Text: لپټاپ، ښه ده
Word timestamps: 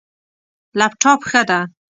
لپټاپ، 0.79 1.21
ښه 1.29 1.41
ده 1.49 1.59